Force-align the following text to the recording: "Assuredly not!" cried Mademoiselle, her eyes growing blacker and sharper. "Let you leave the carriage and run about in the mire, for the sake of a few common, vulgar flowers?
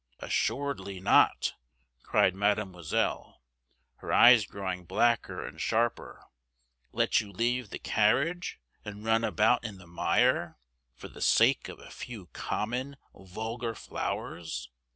"Assuredly 0.17 0.99
not!" 0.99 1.53
cried 2.01 2.33
Mademoiselle, 2.33 3.43
her 3.97 4.11
eyes 4.11 4.47
growing 4.47 4.83
blacker 4.83 5.45
and 5.45 5.61
sharper. 5.61 6.23
"Let 6.91 7.21
you 7.21 7.31
leave 7.31 7.69
the 7.69 7.77
carriage 7.77 8.59
and 8.83 9.05
run 9.05 9.23
about 9.23 9.63
in 9.63 9.77
the 9.77 9.85
mire, 9.85 10.57
for 10.95 11.07
the 11.07 11.21
sake 11.21 11.69
of 11.69 11.77
a 11.77 11.91
few 11.91 12.29
common, 12.33 12.97
vulgar 13.13 13.75
flowers? 13.75 14.69